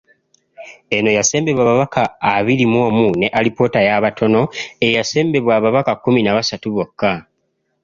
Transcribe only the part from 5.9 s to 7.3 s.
kkumi na basatu bokka.